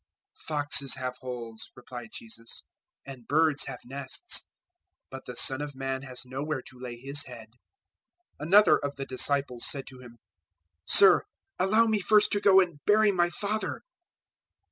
[0.35, 2.63] 008:020 "Foxes have holes," replied Jesus,
[3.05, 4.47] "and birds have nests;
[5.11, 7.49] but the Son of Man has nowhere to lay His head."
[8.41, 10.17] 008:021 Another of the disciples said to Him,
[10.87, 11.21] "Sir,
[11.59, 13.83] allow me first to go and bury my father."